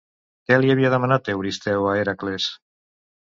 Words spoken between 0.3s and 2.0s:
Què li havia demanat Euristeu a